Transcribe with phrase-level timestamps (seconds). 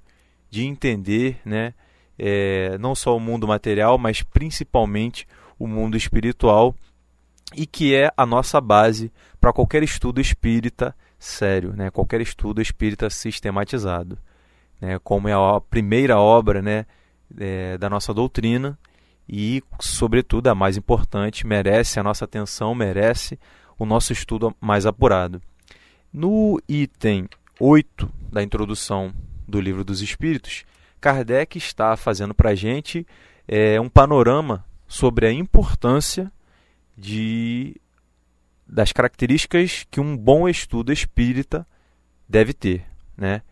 [0.50, 1.72] de entender né,
[2.18, 5.26] é, não só o mundo material, mas principalmente
[5.58, 6.74] o mundo espiritual
[7.54, 11.90] e que é a nossa base para qualquer estudo espírita sério, né?
[11.90, 14.16] qualquer estudo espírita sistematizado,
[14.80, 15.00] né?
[15.02, 16.86] como é a primeira obra né?
[17.36, 18.78] É, da nossa doutrina
[19.28, 23.38] e, sobretudo, a mais importante, merece a nossa atenção, merece
[23.78, 25.42] o nosso estudo mais apurado.
[26.12, 27.26] No item
[27.58, 29.12] 8 da introdução
[29.48, 30.64] do Livro dos Espíritos,
[31.00, 33.04] Kardec está fazendo para a gente
[33.48, 36.30] é, um panorama sobre a importância
[36.96, 37.80] de
[38.72, 41.66] das características que um bom estudo espírita
[42.26, 43.42] deve ter, né?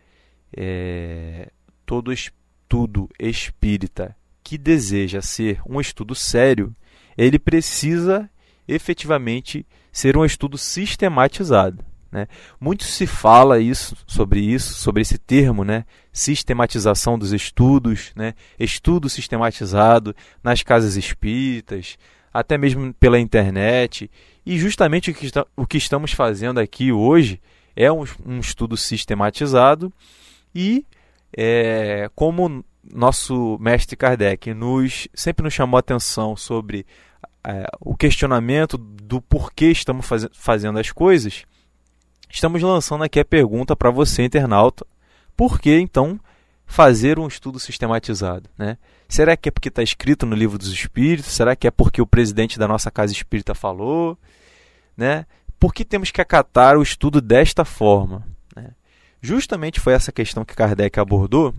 [0.56, 1.50] É,
[1.84, 6.74] todo estudo espírita que deseja ser um estudo sério,
[7.18, 8.30] ele precisa
[8.66, 11.84] efetivamente ser um estudo sistematizado.
[12.10, 12.26] Né?
[12.58, 15.84] Muito se fala isso, sobre isso, sobre esse termo, né?
[16.12, 18.34] sistematização dos estudos, né?
[18.58, 21.96] estudo sistematizado nas casas espíritas,
[22.32, 24.10] até mesmo pela internet.
[24.44, 27.40] E justamente o que, está, o que estamos fazendo aqui hoje
[27.76, 29.92] é um, um estudo sistematizado
[30.54, 30.84] e
[31.36, 36.86] é, como nosso mestre Kardec nos, sempre nos chamou a atenção sobre
[37.44, 41.44] é, o questionamento do porquê estamos faz, fazendo as coisas,
[42.28, 44.86] estamos lançando aqui a pergunta para você, internauta:
[45.36, 46.18] por que então
[46.70, 48.48] fazer um estudo sistematizado?
[48.56, 48.78] Né?
[49.08, 51.32] Será que é porque está escrito no livro dos Espíritos?
[51.32, 54.16] Será que é porque o presidente da nossa casa espírita falou?
[54.96, 55.26] Né?
[55.58, 58.24] Por que temos que acatar o estudo desta forma?
[58.54, 58.70] Né?
[59.20, 61.52] Justamente foi essa questão que Kardec abordou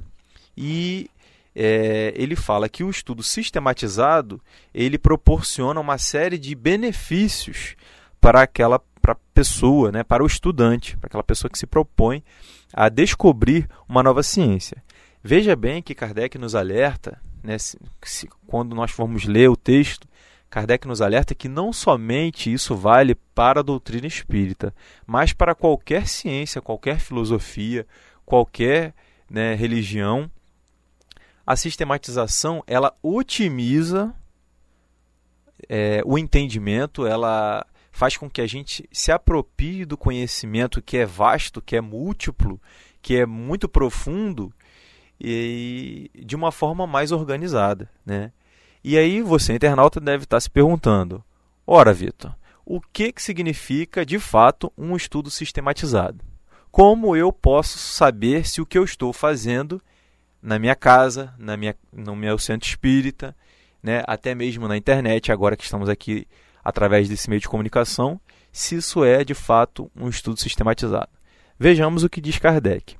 [0.55, 1.09] e
[1.53, 4.41] é, ele fala que o estudo sistematizado
[4.73, 7.75] ele proporciona uma série de benefícios
[8.21, 12.23] para aquela para pessoa, né, para o estudante, para aquela pessoa que se propõe
[12.71, 14.77] a descobrir uma nova ciência.
[15.23, 20.07] Veja bem que Kardec nos alerta, né, se, se, quando nós formos ler o texto,
[20.49, 24.73] Kardec nos alerta que não somente isso vale para a doutrina espírita,
[25.05, 27.87] mas para qualquer ciência, qualquer filosofia,
[28.25, 28.93] qualquer
[29.29, 30.29] né, religião.
[31.45, 34.13] A sistematização ela otimiza
[35.69, 41.05] é, o entendimento, ela faz com que a gente se aproprie do conhecimento que é
[41.05, 42.59] vasto, que é múltiplo,
[43.01, 44.53] que é muito profundo
[45.23, 48.31] e de uma forma mais organizada, né?
[48.83, 51.23] E aí você, internauta, deve estar se perguntando:
[51.65, 52.33] ora, Vitor,
[52.65, 56.23] o que, que significa de fato um estudo sistematizado?
[56.71, 59.81] Como eu posso saber se o que eu estou fazendo
[60.41, 63.35] na minha casa, na minha, no meu centro espírita,
[63.83, 66.27] né, até mesmo na internet, agora que estamos aqui
[66.63, 68.19] através desse meio de comunicação,
[68.51, 71.09] se isso é de fato um estudo sistematizado?
[71.59, 72.95] Vejamos o que diz Kardec.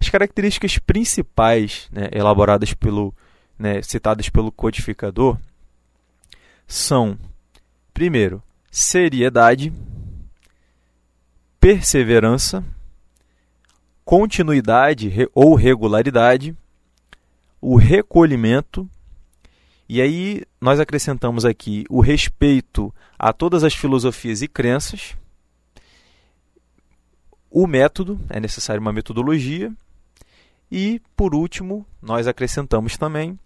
[0.00, 3.14] As características principais né, elaboradas pelo,
[3.58, 5.38] né, citadas pelo codificador
[6.66, 7.18] são,
[7.92, 9.72] primeiro, seriedade,
[11.58, 12.64] perseverança,
[14.04, 16.56] continuidade ou regularidade,
[17.60, 18.88] o recolhimento,
[19.88, 25.16] e aí nós acrescentamos aqui o respeito a todas as filosofias e crenças,
[27.50, 29.72] o método, é necessário uma metodologia,
[30.70, 33.38] e, por último, nós acrescentamos também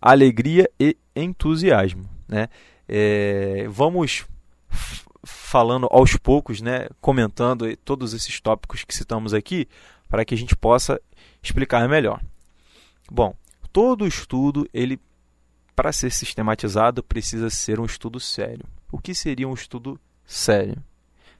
[0.00, 2.08] alegria e entusiasmo.
[2.26, 2.48] Né?
[2.88, 4.26] É, vamos
[5.22, 9.68] falando aos poucos, né, comentando todos esses tópicos que citamos aqui,
[10.08, 11.00] para que a gente possa
[11.42, 12.20] explicar melhor.
[13.10, 13.34] Bom,
[13.72, 14.98] todo estudo, ele
[15.74, 18.66] para ser sistematizado, precisa ser um estudo sério.
[18.92, 20.76] O que seria um estudo sério?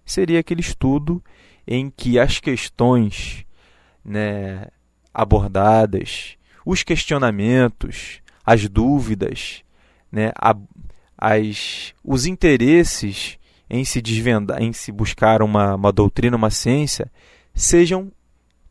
[0.05, 1.23] Seria aquele estudo
[1.67, 3.45] em que as questões
[4.05, 4.67] né,
[5.13, 9.63] abordadas, os questionamentos, as dúvidas,
[10.11, 10.57] né, a,
[11.17, 17.11] as, os interesses em se desvendar, em se buscar uma, uma doutrina, uma ciência,
[17.55, 18.11] sejam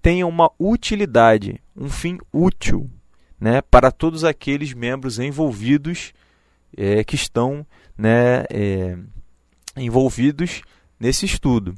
[0.01, 2.89] tenham uma utilidade, um fim útil,
[3.39, 6.13] né, para todos aqueles membros envolvidos
[6.75, 7.65] é, que estão
[7.97, 8.97] né, é,
[9.75, 10.61] envolvidos
[10.99, 11.75] nesse estudo.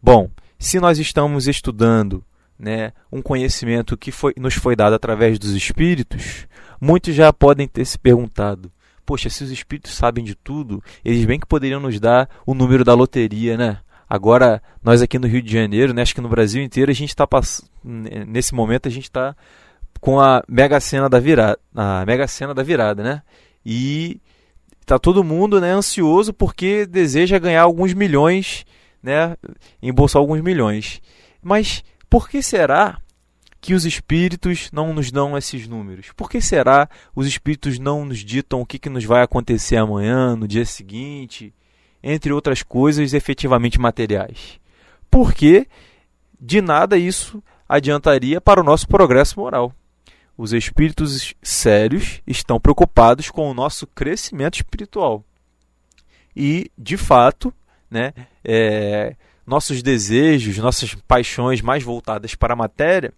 [0.00, 2.24] Bom, se nós estamos estudando
[2.62, 6.46] né, um conhecimento que foi, nos foi dado através dos espíritos,
[6.80, 8.70] muitos já podem ter se perguntado:
[9.04, 12.84] poxa, se os espíritos sabem de tudo, eles bem que poderiam nos dar o número
[12.84, 13.78] da loteria, né?
[14.08, 17.08] Agora, nós aqui no Rio de Janeiro, né, acho que no Brasil inteiro, a gente
[17.08, 17.26] está
[17.82, 19.34] nesse momento a gente está
[20.00, 23.22] com a Mega Sena da virada, a Mega Sena da virada, né?
[23.66, 24.20] E
[24.86, 28.64] tá todo mundo, né, ansioso porque deseja ganhar alguns milhões,
[29.02, 29.36] né,
[29.82, 31.00] embolsar alguns milhões.
[31.42, 31.82] Mas
[32.12, 33.00] por que será
[33.58, 36.12] que os espíritos não nos dão esses números?
[36.14, 36.86] Por que será
[37.16, 41.54] os espíritos não nos ditam o que, que nos vai acontecer amanhã, no dia seguinte,
[42.02, 44.60] entre outras coisas efetivamente materiais?
[45.10, 45.66] Porque
[46.38, 49.72] de nada isso adiantaria para o nosso progresso moral.
[50.36, 55.24] Os espíritos sérios estão preocupados com o nosso crescimento espiritual.
[56.36, 57.54] E, de fato,
[57.90, 58.12] né,
[58.44, 59.16] é,
[59.52, 63.12] nossos desejos, nossas paixões mais voltadas para a matéria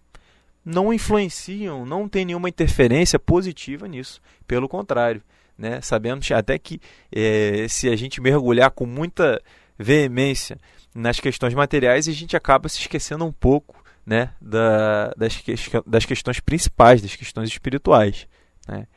[0.65, 4.21] não influenciam, não tem nenhuma interferência positiva nisso.
[4.45, 5.21] Pelo contrário,
[5.57, 5.79] né?
[5.79, 9.41] sabemos até que é, se a gente mergulhar com muita
[9.79, 10.57] veemência
[10.93, 15.55] nas questões materiais, a gente acaba se esquecendo um pouco né, da, das, que,
[15.87, 18.27] das questões principais, das questões espirituais.
[18.67, 18.87] Né?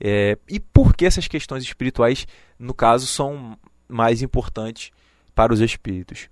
[0.00, 2.24] É, e por que essas questões espirituais,
[2.56, 3.58] no caso, são
[3.88, 4.92] mais importantes
[5.34, 6.28] para os espíritos?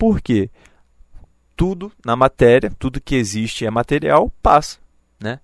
[0.00, 0.48] Porque
[1.54, 4.78] tudo na matéria, tudo que existe é material, passa.
[5.22, 5.40] Né?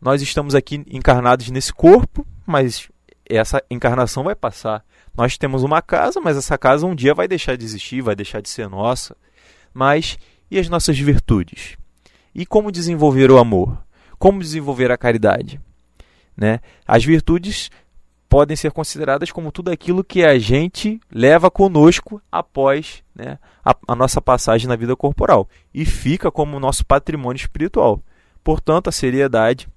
[0.00, 2.88] Nós estamos aqui encarnados nesse corpo, mas
[3.28, 4.84] essa encarnação vai passar.
[5.12, 8.40] Nós temos uma casa, mas essa casa um dia vai deixar de existir, vai deixar
[8.40, 9.16] de ser nossa.
[9.74, 10.16] Mas
[10.48, 11.76] e as nossas virtudes?
[12.32, 13.84] E como desenvolver o amor?
[14.16, 15.60] Como desenvolver a caridade?
[16.36, 16.60] Né?
[16.86, 17.68] As virtudes
[18.28, 23.94] podem ser consideradas como tudo aquilo que a gente leva conosco após né, a, a,
[23.94, 28.02] nossa passagem na vida corporal e fica como nosso patrimônio espiritual.
[28.42, 29.68] Portanto, a seriedade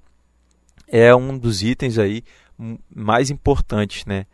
[0.88, 2.24] é um dos itens aí
[2.94, 4.26] mais importantes, né?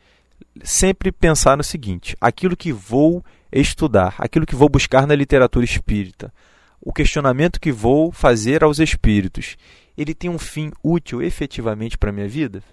[0.64, 6.34] Sempre pensar no seguinte: aquilo que vou estudar, aquilo que vou buscar na literatura espírita,
[6.80, 9.58] o questionamento que vou fazer aos espíritos,
[9.98, 12.64] ele tem um fim útil efetivamente para a minha vida?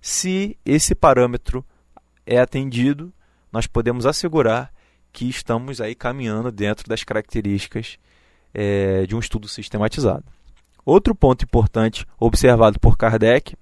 [0.00, 1.64] Se esse parâmetro
[2.24, 3.12] é atendido,
[3.52, 4.72] nós podemos assegurar
[5.12, 7.98] que estamos aí caminhando dentro das características
[8.54, 10.24] é, de um estudo sistematizado.
[10.84, 13.54] Outro ponto importante observado por Kardec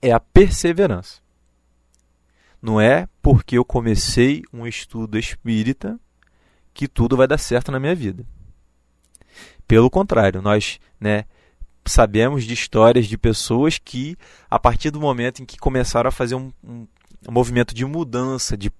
[0.00, 1.20] é a perseverança.
[2.60, 5.98] Não é porque eu comecei um estudo espírita
[6.72, 8.24] que tudo vai dar certo na minha vida.
[9.66, 11.24] Pelo contrário, nós né,
[11.84, 14.16] sabemos de histórias de pessoas que,
[14.48, 16.86] a partir do momento em que começaram a fazer um, um,
[17.28, 18.70] um movimento de mudança de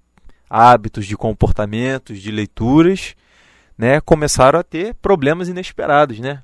[0.49, 3.15] hábitos, de comportamentos, de leituras,
[3.77, 6.41] né, começaram a ter problemas inesperados, né?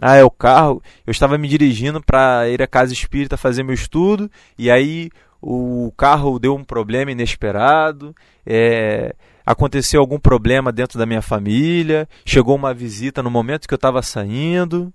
[0.00, 0.82] Ah, é o carro.
[1.06, 5.10] Eu estava me dirigindo para ir à casa espírita fazer meu estudo e aí
[5.42, 8.14] o carro deu um problema inesperado.
[8.46, 9.14] É,
[9.44, 12.08] aconteceu algum problema dentro da minha família.
[12.24, 14.92] Chegou uma visita no momento que eu estava saindo,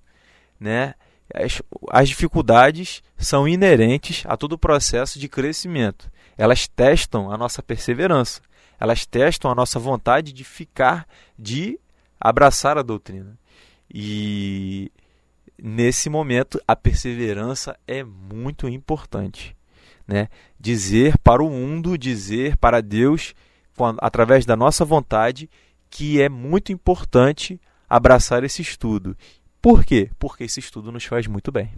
[0.60, 0.96] né?
[1.34, 6.10] as, as dificuldades são inerentes a todo o processo de crescimento.
[6.38, 8.42] Elas testam a nossa perseverança,
[8.80, 11.80] elas testam a nossa vontade de ficar, de
[12.20, 13.38] abraçar a doutrina.
[13.94, 14.92] E
[15.62, 19.56] nesse momento a perseverança é muito importante.
[20.08, 20.28] Né?
[20.60, 23.34] Dizer para o mundo, dizer para Deus,
[24.00, 25.50] através da nossa vontade,
[25.90, 29.16] que é muito importante abraçar esse estudo
[29.66, 30.12] por quê?
[30.20, 31.74] Porque esse estudo nos faz muito bem.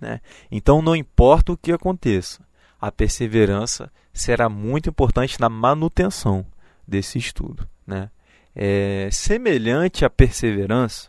[0.00, 0.20] Né?
[0.50, 2.44] Então, não importa o que aconteça,
[2.84, 6.44] a perseverança será muito importante na manutenção
[6.86, 7.66] desse estudo.
[7.86, 8.10] Né?
[8.54, 11.08] É, semelhante à perseverança,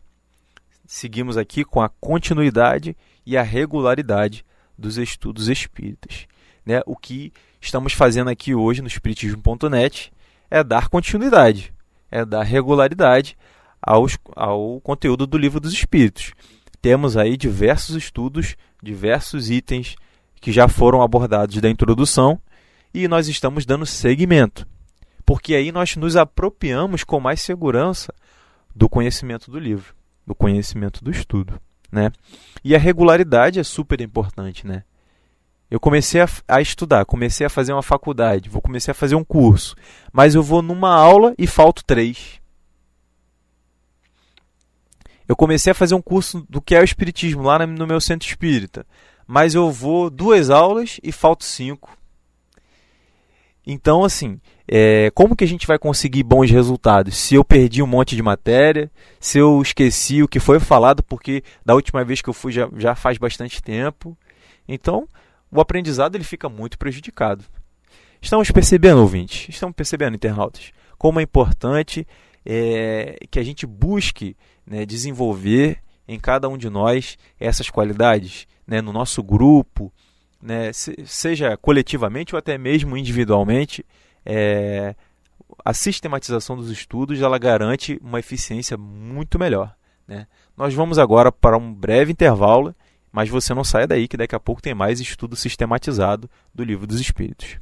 [0.88, 4.46] seguimos aqui com a continuidade e a regularidade
[4.77, 6.27] dos estudos espíritas.
[6.65, 6.82] Né?
[6.86, 10.13] O que estamos fazendo aqui hoje no Espiritismo.net
[10.50, 11.74] é dar continuidade,
[12.10, 13.38] é dar regularidade
[13.82, 16.32] aos, ao conteúdo do livro dos Espíritos.
[16.82, 19.98] Temos aí diversos estudos, diversos itens
[20.45, 22.39] que já foram abordados da introdução
[22.93, 24.67] e nós estamos dando seguimento,
[25.25, 28.13] porque aí nós nos apropriamos com mais segurança
[28.75, 31.59] do conhecimento do livro, do conhecimento do estudo.
[31.91, 32.11] Né?
[32.63, 34.67] E a regularidade é super importante.
[34.67, 34.83] Né?
[35.71, 39.23] Eu comecei a, a, estudar, comecei a fazer uma faculdade, vou comecei a fazer um
[39.23, 39.75] curso,
[40.13, 42.39] mas eu vou numa aula e falto três.
[45.27, 48.27] Eu comecei a fazer um curso do que é o Espiritismo lá no meu centro
[48.27, 48.85] espírita,
[49.27, 51.98] mas eu vou duas aulas e falto cinco.
[53.67, 57.17] Então, assim, é, como que a gente vai conseguir bons resultados?
[57.17, 61.44] Se eu perdi um monte de matéria, se eu esqueci o que foi falado, porque
[61.65, 64.15] da última vez que eu fui já, já faz bastante tempo.
[64.67, 65.08] Então,
[65.51, 67.44] o aprendizado ele fica muito prejudicado.
[68.22, 72.08] Estamos percebendo, ouvintes, estamos percebendo, internautas, como é importante
[72.46, 78.81] é, que a gente busque né, desenvolver em cada um de nós essas qualidades, né,
[78.81, 79.91] no nosso grupo,
[80.41, 83.86] né, seja coletivamente ou até mesmo individualmente,
[84.25, 84.95] é,
[85.63, 89.75] a sistematização dos estudos ela garante uma eficiência muito melhor.
[90.07, 90.27] Né?
[90.55, 92.75] Nós vamos agora para um breve intervalo,
[93.12, 96.86] mas você não saia daí que daqui a pouco tem mais estudo sistematizado do Livro
[96.86, 97.60] dos Espíritos.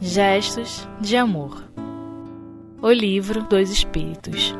[0.00, 1.71] Gestos de Amor
[2.82, 4.52] O Livro dos Espíritos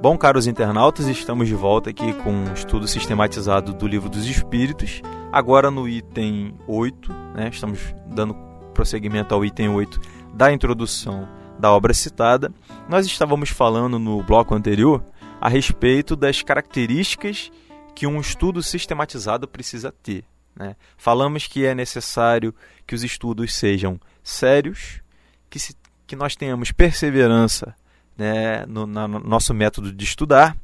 [0.00, 5.02] Bom, caros internautas, estamos de volta aqui com um estudo sistematizado do Livro dos Espíritos.
[5.30, 8.34] Agora no item 8, né, estamos dando
[8.72, 10.00] prosseguimento ao item 8
[10.32, 11.28] da introdução
[11.58, 12.50] da obra citada.
[12.88, 15.04] Nós estávamos falando no bloco anterior
[15.38, 17.52] a respeito das características
[17.94, 20.24] que um estudo sistematizado precisa ter.
[20.56, 20.74] Né?
[20.96, 22.54] Falamos que é necessário
[22.86, 25.02] que os estudos sejam sérios,
[25.50, 25.74] que, se,
[26.12, 27.74] que nós tenhamos perseverança
[28.18, 30.54] né, no, na, no nosso método de estudar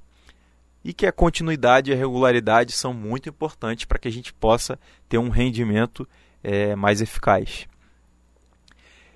[0.84, 4.78] e que a continuidade e a regularidade são muito importantes para que a gente possa
[5.08, 6.06] ter um rendimento
[6.44, 7.66] é, mais eficaz.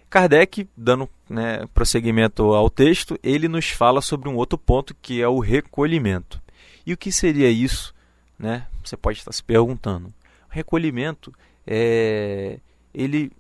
[0.09, 5.29] Kardec, dando né, prosseguimento ao texto, ele nos fala sobre um outro ponto que é
[5.29, 6.41] o recolhimento.
[6.87, 7.95] E o que seria isso?
[8.39, 8.67] Né?
[8.83, 10.11] Você pode estar se perguntando.
[10.49, 11.31] Recolhimento
[11.67, 12.59] é,
[12.95, 13.31] ele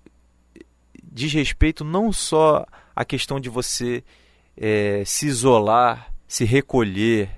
[1.12, 4.04] diz respeito não só à questão de você
[4.56, 7.30] é, se isolar, se recolher,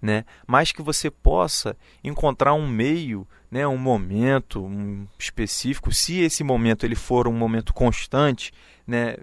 [0.00, 0.24] né?
[0.46, 3.66] mas que você possa encontrar um meio, né?
[3.66, 8.52] um momento um específico, se esse momento ele for um momento constante,
[8.86, 9.16] né?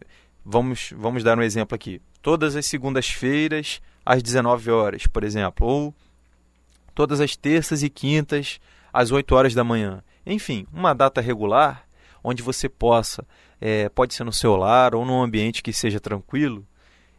[0.46, 5.96] vamos, vamos dar um exemplo aqui, todas as segundas-feiras às 19 horas, por exemplo, ou
[6.94, 8.60] todas as terças e quintas
[8.92, 10.04] às 8 horas da manhã.
[10.26, 11.86] Enfim, uma data regular
[12.24, 13.26] onde você possa,
[13.60, 16.66] é, pode ser no seu lar ou num ambiente que seja tranquilo,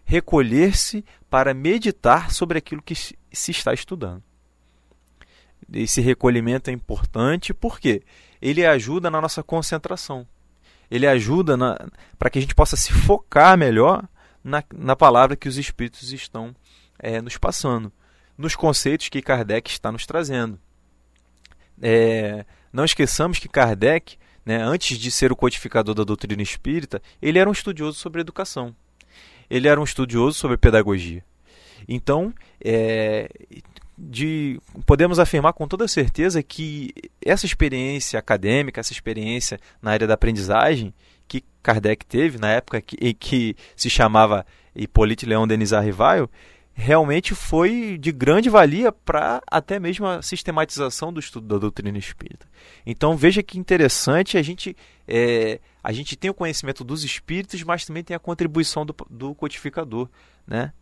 [0.04, 4.22] recolher-se para meditar sobre aquilo que se está estudando.
[5.72, 8.02] Esse recolhimento é importante porque
[8.40, 10.26] ele ajuda na nossa concentração.
[10.90, 11.56] Ele ajuda
[12.18, 14.06] para que a gente possa se focar melhor
[14.42, 16.54] na, na palavra que os Espíritos estão
[16.98, 17.90] é, nos passando,
[18.36, 20.58] nos conceitos que Kardec está nos trazendo.
[21.80, 27.38] É, não esqueçamos que Kardec né, antes de ser o codificador da doutrina espírita, ele
[27.38, 28.74] era um estudioso sobre educação.
[29.48, 31.24] Ele era um estudioso sobre pedagogia.
[31.88, 32.32] Então,
[32.62, 33.28] é,
[33.96, 36.92] de, podemos afirmar com toda certeza que
[37.24, 40.92] essa experiência acadêmica, essa experiência na área da aprendizagem
[41.28, 46.28] que Kardec teve na época que, que se chamava Hippolyte Leon Denis Arrivaio,
[46.74, 52.46] realmente foi de grande valia para até mesmo a sistematização do estudo da doutrina espírita.
[52.84, 54.76] Então veja que interessante a gente
[55.06, 59.34] é, a gente tem o conhecimento dos espíritos, mas também tem a contribuição do, do
[59.34, 60.08] codificador,
[60.46, 60.72] né?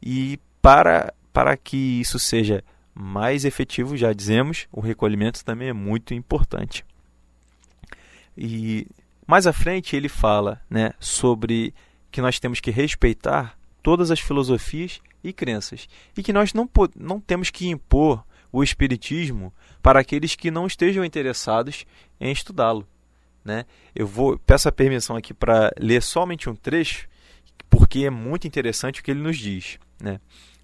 [0.00, 2.64] E para para que isso seja
[2.94, 6.82] mais efetivo, já dizemos, o recolhimento também é muito importante.
[8.38, 8.86] E
[9.26, 11.74] mais à frente ele fala, né, sobre
[12.10, 15.88] que nós temos que respeitar todas as filosofias e crenças.
[16.16, 19.52] E que nós não, não temos que impor o Espiritismo
[19.82, 21.84] para aqueles que não estejam interessados
[22.20, 22.86] em estudá-lo.
[23.44, 23.64] Né?
[23.94, 27.08] Eu vou peço a permissão aqui para ler somente um trecho,
[27.68, 29.78] porque é muito interessante o que ele nos diz.
[30.00, 30.20] Né?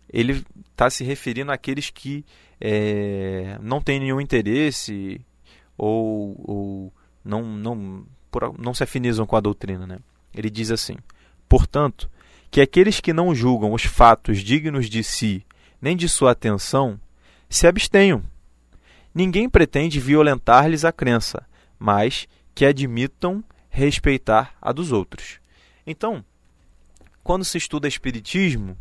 [0.08, 2.24] Ele está se referindo àqueles que
[2.60, 5.20] é, não têm nenhum interesse
[5.76, 6.92] ou, ou
[7.24, 8.06] não, não,
[8.58, 9.86] não se afinizam com a doutrina.
[9.86, 9.98] Né?
[10.34, 10.96] Ele diz assim:
[11.48, 12.10] portanto,
[12.52, 15.42] que aqueles que não julgam os fatos dignos de si
[15.80, 17.00] nem de sua atenção
[17.48, 18.22] se abstenham.
[19.14, 21.46] Ninguém pretende violentar-lhes a crença,
[21.78, 25.40] mas que admitam respeitar a dos outros.
[25.86, 26.22] Então,
[27.24, 28.76] quando se estuda Espiritismo,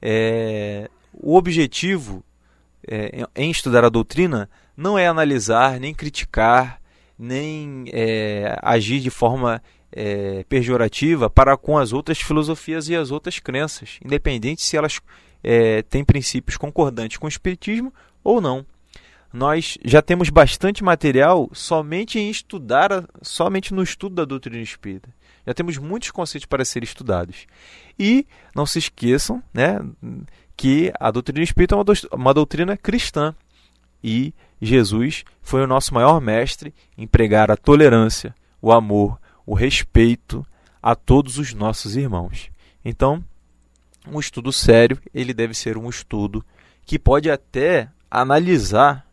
[0.00, 2.24] é, o objetivo
[2.88, 6.80] é, em estudar a doutrina não é analisar, nem criticar,
[7.18, 9.62] nem é, agir de forma
[9.92, 15.00] é, pejorativa para com as outras filosofias e as outras crenças, independente se elas
[15.42, 17.92] é, tem princípios concordantes com o Espiritismo
[18.22, 18.64] ou não.
[19.32, 25.08] Nós já temos bastante material somente em estudar, somente no estudo da doutrina espírita.
[25.46, 27.46] Já temos muitos conceitos para serem estudados.
[27.98, 29.78] E não se esqueçam né,
[30.56, 33.34] que a doutrina espírita é uma doutrina cristã.
[34.02, 39.18] E Jesus foi o nosso maior mestre em pregar a tolerância, o amor,
[39.50, 40.46] o respeito
[40.80, 42.52] a todos os nossos irmãos.
[42.84, 43.24] Então,
[44.06, 46.44] um estudo sério, ele deve ser um estudo
[46.86, 49.04] que pode até analisar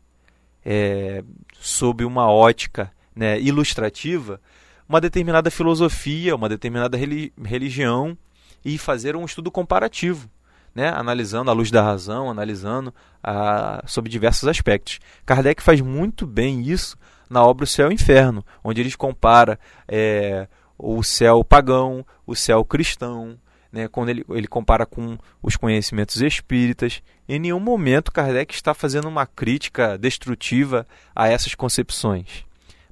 [0.63, 1.23] é,
[1.59, 4.39] sob uma ótica né, ilustrativa
[4.87, 6.95] uma determinada filosofia, uma determinada
[7.43, 8.15] religião
[8.63, 10.29] e fazer um estudo comparativo,
[10.75, 14.99] né, analisando a luz da razão, analisando a, sobre diversos aspectos.
[15.25, 16.95] Kardec faz muito bem isso
[17.29, 22.35] na obra O Céu e o Inferno, onde ele compara é, o céu pagão, o
[22.35, 23.37] céu cristão,
[23.71, 27.01] né, quando ele, ele compara com os conhecimentos espíritas.
[27.27, 32.45] Em nenhum momento Kardec está fazendo uma crítica destrutiva a essas concepções.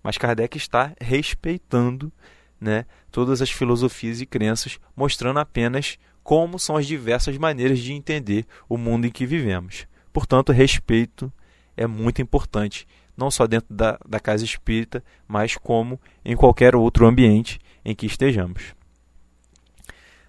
[0.03, 2.11] Mas Kardec está respeitando
[2.59, 8.45] né, todas as filosofias e crenças, mostrando apenas como são as diversas maneiras de entender
[8.67, 9.87] o mundo em que vivemos.
[10.11, 11.31] Portanto, respeito
[11.77, 17.07] é muito importante, não só dentro da, da casa espírita, mas como em qualquer outro
[17.07, 18.75] ambiente em que estejamos.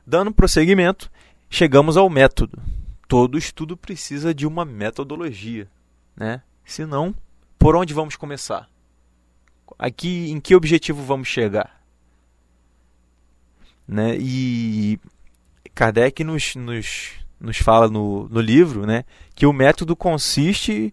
[0.07, 1.11] Dando prosseguimento,
[1.51, 2.63] chegamos ao método.
[3.09, 5.69] Todo estudo precisa de uma metodologia,
[6.17, 6.43] né?
[6.65, 7.15] Senão,
[7.59, 8.69] por onde vamos começar?
[9.79, 11.81] Aqui, em que objetivo vamos chegar?
[13.87, 14.17] Né?
[14.19, 14.99] E
[15.75, 20.93] Kardec nos, nos, nos fala no, no livro né, que o método consiste,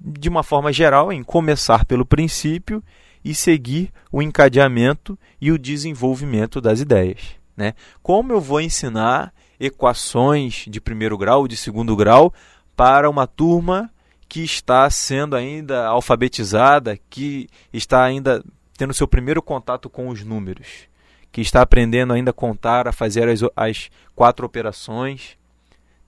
[0.00, 2.82] de uma forma geral, em começar pelo princípio
[3.24, 7.36] e seguir o encadeamento e o desenvolvimento das ideias.
[7.56, 7.74] Né?
[8.02, 12.32] Como eu vou ensinar equações de primeiro grau, de segundo grau,
[12.76, 13.90] para uma turma
[14.28, 18.44] que está sendo ainda alfabetizada, que está ainda
[18.76, 20.86] tendo seu primeiro contato com os números,
[21.32, 25.36] que está aprendendo ainda a contar, a fazer as, as quatro operações.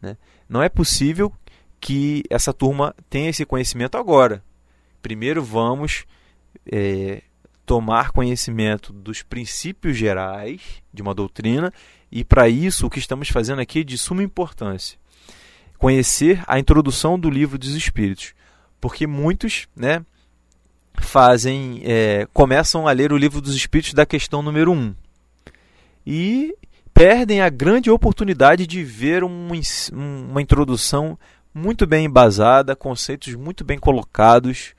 [0.01, 0.17] Né?
[0.49, 1.33] Não é possível
[1.81, 4.43] que essa turma tenha esse conhecimento agora.
[5.01, 6.05] Primeiro vamos
[6.71, 7.23] é,
[7.65, 10.61] tomar conhecimento dos princípios gerais
[10.93, 11.73] de uma doutrina,
[12.13, 14.99] e para isso o que estamos fazendo aqui é de suma importância.
[15.79, 18.35] Conhecer a introdução do livro dos Espíritos,
[18.81, 20.05] porque muitos né,
[20.95, 24.95] fazem, é, começam a ler o livro dos Espíritos da questão número 1
[26.07, 26.55] e
[26.93, 29.55] perdem a grande oportunidade de ver uma,
[29.93, 31.19] uma introdução
[31.55, 34.75] muito bem embasada, conceitos muito bem colocados,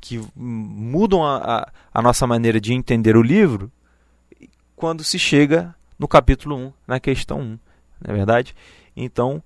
[0.00, 3.70] que mudam a, a, a, nossa maneira de entender o livro
[4.74, 7.58] quando se chega no capítulo 1, na questão 1, não
[8.02, 8.54] é verdade?
[8.96, 9.42] Então,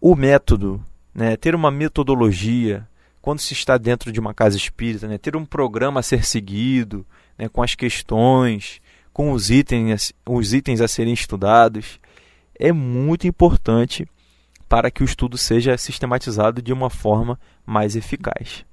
[0.00, 0.80] o método,
[1.12, 2.86] né, ter uma metodologia,
[3.20, 7.04] quando se está dentro de uma casa espírita, né, ter um programa a ser seguido,
[7.36, 8.80] né, com as questões,
[9.12, 11.98] com os itens, os itens a serem estudados,
[12.56, 14.06] é muito importante
[14.68, 18.64] para que o estudo seja sistematizado de uma forma mais eficaz.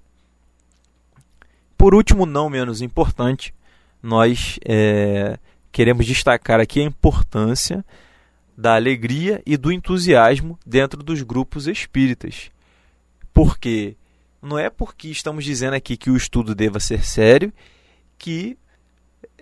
[1.77, 3.53] Por último, não menos importante,
[4.01, 5.37] nós é,
[5.71, 7.83] queremos destacar aqui a importância
[8.55, 12.51] da alegria e do entusiasmo dentro dos grupos espíritas.
[13.33, 13.95] Porque
[14.41, 17.51] não é porque estamos dizendo aqui que o estudo deva ser sério
[18.17, 18.57] que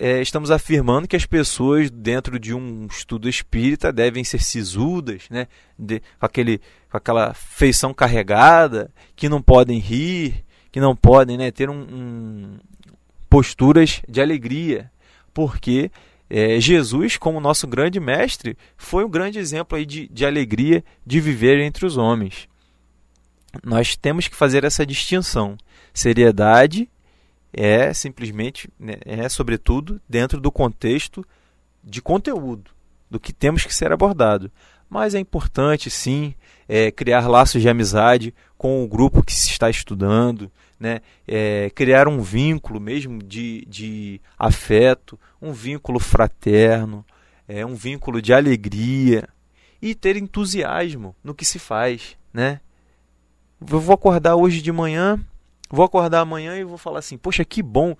[0.04, 5.48] é, estamos afirmando que as pessoas dentro de um estudo espírita devem ser sisudas, né?
[5.78, 6.60] De, com, aquele,
[6.90, 12.60] com aquela feição carregada, que não podem rir, que não podem né, ter um, um,
[13.30, 14.92] posturas de alegria,
[15.36, 15.92] porque
[16.28, 21.22] é, Jesus, como nosso grande mestre, foi um grande exemplo aí de, de alegria de
[21.22, 22.50] viver entre os homens.
[23.64, 25.58] Nós temos que fazer essa distinção.
[25.94, 26.90] Seriedade
[27.54, 31.26] é simplesmente, né, é sobretudo dentro do contexto
[31.84, 32.72] de conteúdo,
[33.10, 34.52] do que temos que ser abordado.
[34.90, 36.36] Mas é importante, sim,
[36.68, 41.02] é, criar laços de amizade com o grupo que se está estudando, né?
[41.28, 47.06] É, criar um vínculo mesmo de, de afeto, um vínculo fraterno,
[47.48, 49.30] é, um vínculo de alegria
[49.82, 52.18] e ter entusiasmo no que se faz.
[52.34, 52.60] Né?
[53.60, 55.20] Eu vou acordar hoje de manhã,
[55.72, 57.96] vou acordar amanhã e vou falar assim: Poxa, que bom!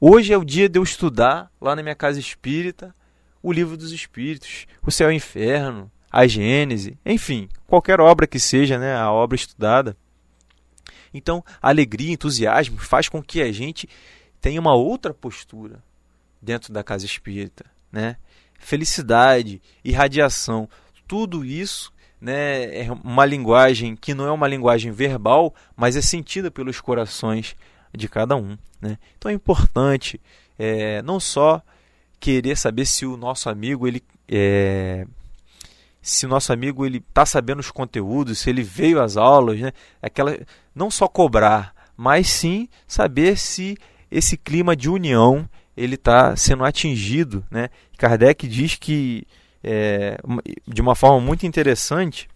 [0.00, 2.94] Hoje é o dia de eu estudar lá na minha casa espírita
[3.42, 8.38] o livro dos espíritos, o céu e o inferno, a Gênese, enfim, qualquer obra que
[8.38, 9.96] seja, né, a obra estudada.
[11.12, 13.88] Então, alegria, entusiasmo faz com que a gente
[14.40, 15.82] tenha uma outra postura
[16.40, 18.16] dentro da casa espírita, né?
[18.58, 20.68] Felicidade, irradiação,
[21.06, 26.50] tudo isso né, é uma linguagem que não é uma linguagem verbal, mas é sentida
[26.50, 27.56] pelos corações
[27.96, 28.56] de cada um.
[28.80, 28.98] Né?
[29.16, 30.20] Então é importante
[30.58, 31.62] é, não só
[32.20, 35.06] querer saber se o nosso amigo ele é,
[36.02, 39.72] se nosso amigo ele está sabendo os conteúdos, se ele veio às aulas, né?
[40.00, 40.38] Aquela,
[40.74, 43.76] não só cobrar, mas sim saber se
[44.10, 47.68] esse clima de união ele está sendo atingido, né?
[47.96, 49.26] Kardec diz que
[49.62, 50.18] é,
[50.66, 52.28] de uma forma muito interessante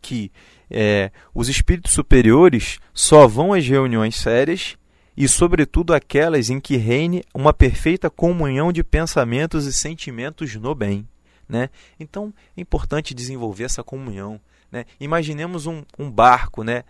[0.00, 0.30] que
[0.70, 4.76] é, os espíritos superiores só vão às reuniões sérias
[5.16, 11.08] e, sobretudo, aquelas em que reine uma perfeita comunhão de pensamentos e sentimentos no bem.
[11.48, 11.70] Né?
[11.98, 14.38] Então é importante desenvolver essa comunhão.
[14.70, 14.84] Né?
[15.00, 16.84] Imaginemos um, um barco né?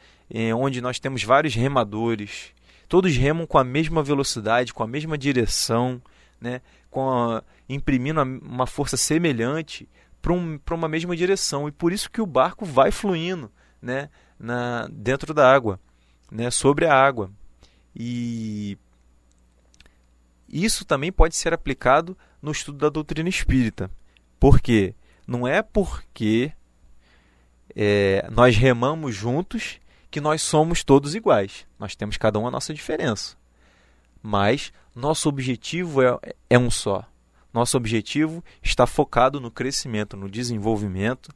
[0.57, 2.53] onde nós temos vários remadores,
[2.89, 6.03] todos remam com a mesma velocidade, com a mesma direção,
[6.41, 6.61] né?
[6.91, 9.89] com a, imprimindo uma força semelhante
[10.23, 11.69] para um, uma mesma direção.
[11.69, 13.51] E por isso que o barco vai fluindo
[13.81, 14.11] né?
[14.39, 15.81] Na, dentro da água,
[16.31, 16.51] né?
[16.51, 17.31] sobre a água.
[17.95, 18.79] E
[20.49, 23.91] isso também pode ser aplicado no estudo da doutrina espírita.
[24.39, 24.95] Porque
[25.27, 26.53] não é porque
[27.75, 31.67] é, nós remamos juntos que nós somos todos iguais.
[31.79, 33.37] Nós temos cada um a nossa diferença.
[34.23, 37.05] Mas nosso objetivo é, é um só.
[37.59, 41.33] Nosso objetivo está focado no crescimento, no desenvolvimento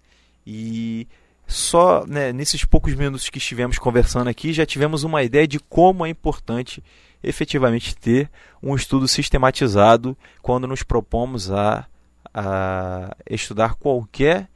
[0.47, 1.09] e
[1.49, 6.07] só né, nesses poucos minutos que estivemos conversando aqui já tivemos uma ideia de como
[6.07, 6.81] é importante
[7.25, 8.31] efetivamente ter
[8.63, 11.89] um estudo sistematizado quando nos propomos a
[12.33, 14.49] a estudar qualquer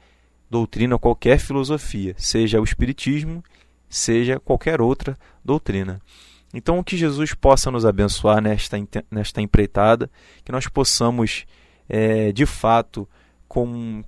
[0.49, 3.43] doutrina, qualquer filosofia, seja o Espiritismo,
[3.89, 6.01] seja qualquer outra doutrina.
[6.57, 8.79] Então, que Jesus possa nos abençoar nesta,
[9.11, 10.11] nesta empreitada,
[10.42, 11.45] que nós possamos,
[11.87, 13.07] é, de fato,
[13.47, 14.03] com,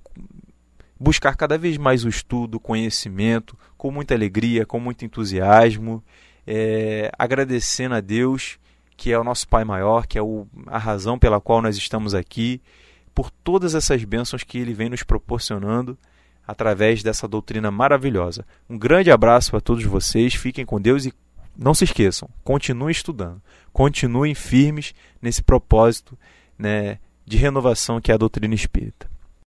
[0.99, 6.03] buscar cada vez mais o estudo, o conhecimento, com muita alegria, com muito entusiasmo,
[6.47, 8.57] é, agradecendo a Deus,
[8.97, 12.15] que é o nosso Pai maior, que é o, a razão pela qual nós estamos
[12.15, 12.59] aqui
[13.13, 15.95] por todas essas bênçãos que ele vem nos proporcionando
[16.47, 18.43] através dessa doutrina maravilhosa.
[18.67, 21.13] Um grande abraço para todos vocês, fiquem com Deus e
[21.59, 23.41] não se esqueçam, continuem estudando,
[23.73, 26.17] continuem firmes nesse propósito
[26.57, 29.09] né, de renovação que é a doutrina espírita.